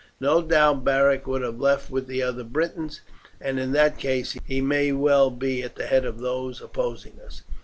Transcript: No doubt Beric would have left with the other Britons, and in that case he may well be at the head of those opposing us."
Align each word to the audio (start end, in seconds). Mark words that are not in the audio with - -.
No 0.19 0.41
doubt 0.41 0.83
Beric 0.83 1.27
would 1.27 1.43
have 1.43 1.59
left 1.59 1.91
with 1.91 2.07
the 2.07 2.23
other 2.23 2.43
Britons, 2.43 3.01
and 3.39 3.59
in 3.59 3.71
that 3.73 3.99
case 3.99 4.35
he 4.47 4.59
may 4.59 4.91
well 4.91 5.29
be 5.29 5.61
at 5.61 5.75
the 5.75 5.85
head 5.85 6.05
of 6.05 6.17
those 6.21 6.59
opposing 6.59 7.19
us." 7.23 7.43